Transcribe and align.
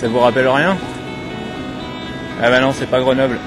Ça 0.00 0.08
vous 0.08 0.18
rappelle 0.18 0.48
rien 0.48 0.78
Ah 2.42 2.48
bah 2.48 2.60
non, 2.60 2.72
c'est 2.72 2.88
pas 2.88 3.00
Grenoble. 3.00 3.38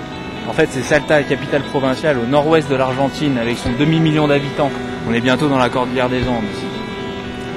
En 0.48 0.54
fait, 0.54 0.68
c'est 0.70 0.84
Salta, 0.84 1.24
capitale 1.24 1.64
provinciale 1.64 2.20
au 2.20 2.28
nord-ouest 2.28 2.70
de 2.70 2.76
l'Argentine, 2.76 3.40
avec 3.40 3.58
son 3.58 3.72
demi-million 3.72 4.28
d'habitants. 4.28 4.70
On 5.10 5.14
est 5.16 5.20
bientôt 5.20 5.48
dans 5.48 5.58
la 5.58 5.70
cordillère 5.70 6.10
des 6.10 6.28
Andes 6.28 6.44
ici. 6.54 6.68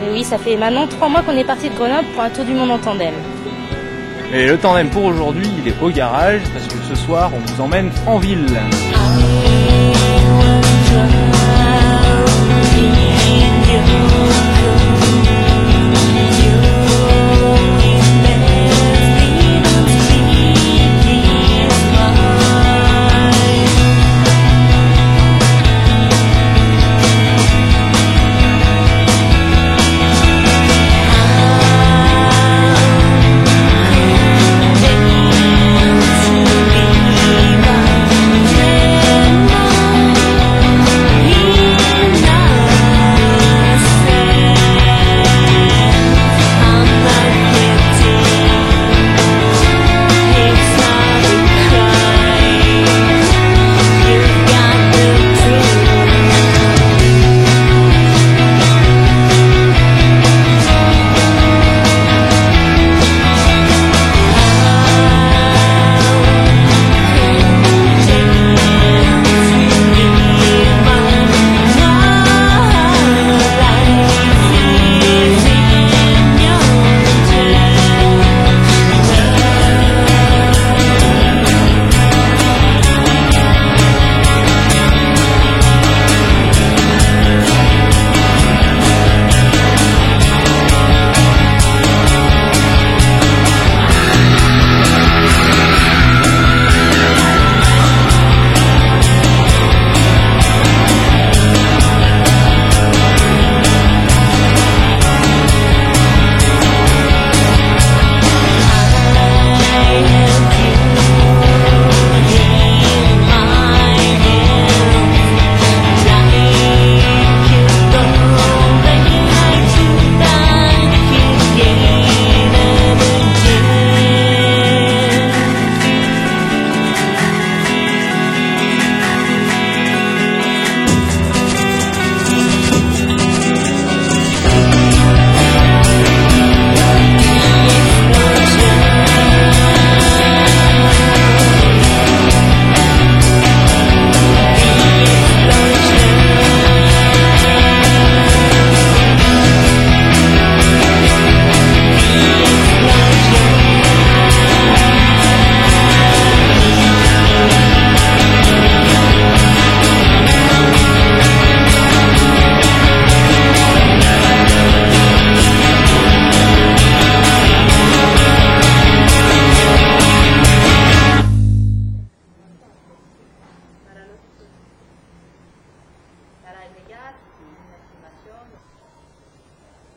Et 0.02 0.11
oui, 0.11 0.24
ça 0.24 0.38
fait 0.38 0.56
maintenant 0.56 0.87
trois 0.87 1.11
mois 1.11 1.20
qu'on 1.20 1.37
est 1.37 1.45
parti 1.45 1.69
de 1.69 1.74
Grenoble 1.74 2.09
pour 2.14 2.23
un 2.23 2.30
tour 2.30 2.46
du 2.46 2.55
monde 2.55 2.70
en 2.70 2.79
tandem. 2.79 3.12
Et 4.32 4.46
le 4.46 4.56
tandem 4.56 4.88
pour 4.88 5.05
aujourd'hui, 5.05 5.51
il 5.59 5.69
est 5.69 5.77
au 5.83 5.91
garage, 5.91 6.41
parce 6.55 6.66
que 6.66 6.78
ce 6.88 6.95
soir, 6.95 7.33
on 7.34 7.52
vous 7.52 7.60
emmène 7.60 7.91
en 8.06 8.16
ville. 8.16 8.47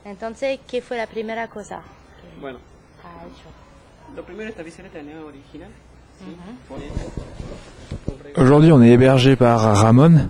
Entonces, 0.05 0.59
¿qué 0.67 0.81
fue 0.81 0.97
la 0.97 1.07
primera 1.07 1.47
cosa? 1.47 1.81
Bueno, 2.41 2.57
que 3.01 3.07
ha 3.07 3.27
hecho? 3.27 3.49
lo 4.15 4.23
primero 4.23 4.49
esta 4.49 4.63
bicicleta 4.63 4.99
es 4.99 5.05
original. 5.15 5.69
Aujourd'hui, 8.35 8.71
on 8.71 8.81
est 8.81 8.89
hébergé 8.89 9.35
par 9.35 9.59
Ramon, 9.77 10.27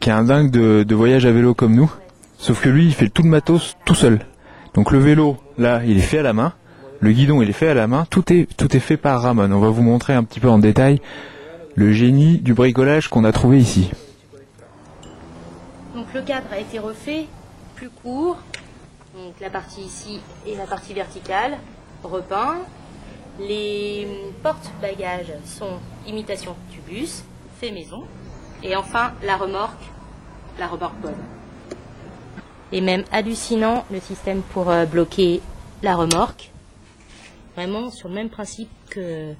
qui 0.00 0.08
est 0.08 0.12
un 0.12 0.24
dingue 0.24 0.50
de, 0.50 0.84
de 0.84 0.94
voyage 0.94 1.26
à 1.26 1.32
vélo 1.32 1.54
comme 1.54 1.74
nous. 1.74 1.92
Sauf 2.38 2.62
que 2.62 2.68
lui, 2.68 2.86
il 2.86 2.94
fait 2.94 3.08
tout 3.08 3.22
le 3.22 3.28
matos 3.28 3.76
tout 3.84 3.94
seul. 3.94 4.20
Donc 4.74 4.90
le 4.92 4.98
vélo, 4.98 5.36
là, 5.56 5.82
il 5.84 5.98
est 5.98 6.02
fait 6.02 6.18
à 6.18 6.22
la 6.22 6.32
main. 6.32 6.52
Le 7.00 7.12
guidon, 7.12 7.42
il 7.42 7.50
est 7.50 7.52
fait 7.52 7.68
à 7.68 7.74
la 7.74 7.86
main. 7.86 8.06
Tout 8.10 8.32
est, 8.32 8.48
tout 8.56 8.74
est 8.76 8.80
fait 8.80 8.96
par 8.96 9.22
Ramon. 9.22 9.50
On 9.52 9.60
va 9.60 9.68
vous 9.68 9.82
montrer 9.82 10.14
un 10.14 10.24
petit 10.24 10.40
peu 10.40 10.48
en 10.48 10.58
détail 10.58 11.00
le 11.74 11.92
génie 11.92 12.38
du 12.38 12.54
bricolage 12.54 13.08
qu'on 13.08 13.24
a 13.24 13.32
trouvé 13.32 13.58
ici. 13.58 13.90
Donc 16.08 16.14
le 16.14 16.22
cadre 16.22 16.46
a 16.52 16.58
été 16.58 16.78
refait, 16.78 17.26
plus 17.74 17.90
court. 17.90 18.38
Donc 19.14 19.38
la 19.40 19.50
partie 19.50 19.82
ici 19.82 20.20
et 20.46 20.56
la 20.56 20.66
partie 20.66 20.94
verticale, 20.94 21.58
repeint. 22.02 22.60
Les 23.38 24.08
porte-bagages 24.42 25.34
sont 25.44 25.78
imitation 26.06 26.56
du 26.70 26.80
bus, 26.80 27.24
fait 27.60 27.70
maison. 27.72 28.04
Et 28.62 28.74
enfin 28.74 29.12
la 29.22 29.36
remorque, 29.36 29.82
la 30.58 30.66
remorque 30.66 30.98
Bob. 31.02 31.14
Et 32.72 32.80
même 32.80 33.04
hallucinant 33.12 33.84
le 33.90 34.00
système 34.00 34.40
pour 34.40 34.70
euh, 34.70 34.86
bloquer 34.86 35.42
la 35.82 35.94
remorque. 35.94 36.52
Vraiment 37.54 37.90
sur 37.90 38.08
le 38.08 38.14
même 38.14 38.30
principe 38.30 38.70
que 38.88 39.34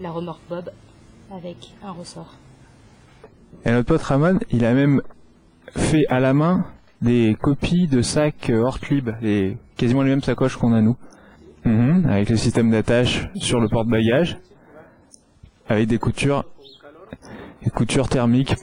la 0.00 0.10
remorque 0.10 0.40
Bob 0.48 0.70
avec 1.30 1.74
un 1.84 1.92
ressort. 1.92 2.32
Et 3.66 3.70
notre 3.70 3.88
pote 3.88 4.02
Ramon, 4.02 4.38
il 4.50 4.64
a 4.64 4.72
même 4.72 5.02
fait 5.78 6.06
à 6.08 6.20
la 6.20 6.34
main 6.34 6.66
des 7.00 7.36
copies 7.40 7.86
de 7.86 8.02
sacs 8.02 8.50
euh, 8.50 8.62
Hortlib, 8.62 9.10
les, 9.22 9.56
quasiment 9.76 10.02
les 10.02 10.10
mêmes 10.10 10.22
sacoches 10.22 10.56
qu'on 10.56 10.72
a 10.72 10.80
nous. 10.80 10.96
Mhm, 11.64 12.06
avec 12.08 12.28
le 12.28 12.36
système 12.36 12.70
d'attache 12.70 13.28
sur 13.36 13.60
le 13.60 13.68
porte-bagages, 13.68 14.38
avec 15.68 15.88
des 15.88 15.98
coutures, 15.98 16.44
des 17.62 17.70
coutures 17.70 18.08
thermiques 18.08 18.54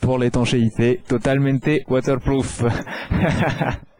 pour 0.00 0.18
l'étanchéité, 0.18 1.00
totalement 1.06 1.58
waterproof. 1.88 2.64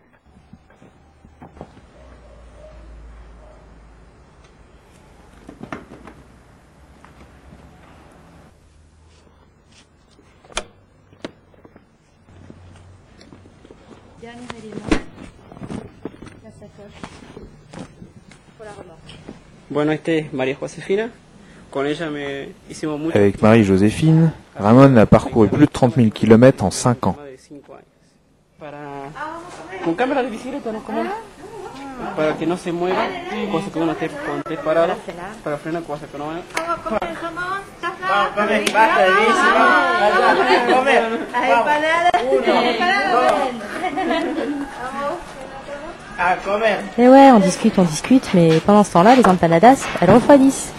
Dernier 14.28 14.42
élément, 14.62 14.84
la 16.44 16.50
sacoche. 16.50 17.00
Pour 18.58 18.66
la 18.66 18.72
remorque. 18.72 19.14
Bueno, 19.70 19.92
este 19.92 20.18
es 20.18 20.32
María 20.34 20.54
Josefina. 20.54 21.08
Con 21.70 21.86
ella 21.86 22.10
me 22.10 22.50
hicimos 22.68 23.00
mucho. 23.00 23.16
Avec 23.16 23.40
Marie-Joséphine, 23.40 24.34
Ramon 24.54 24.98
a 24.98 25.06
parcouru 25.06 25.48
plus 25.48 25.60
de 25.60 25.66
30 25.72 25.94
000 25.94 26.10
km 26.10 26.64
en 26.64 26.70
5 26.70 27.06
ans. 27.06 27.16
Que 44.08 44.24
no 46.50 46.66
Et 46.98 47.08
ouais, 47.08 47.30
on 47.30 47.38
discute, 47.38 47.78
on 47.78 47.84
discute, 47.84 48.28
mais 48.34 48.60
pendant 48.66 48.82
ce 48.82 48.92
temps-là, 48.92 49.14
les 49.14 49.26
empanadas, 49.26 49.86
elles 50.00 50.10
refroidissent. 50.10 50.72